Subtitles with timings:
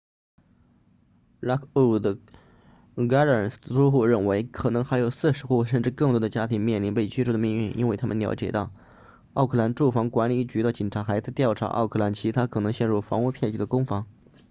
[1.41, 2.05] lockwood
[2.95, 8.71] gardens 的租户认为可能还有40户甚至更多的家庭面临被驱逐的命运因为他们了解到
[9.33, 14.07] 奥克兰住房管理局的警察还在调查奥克兰其他可能陷入房屋骗局的公房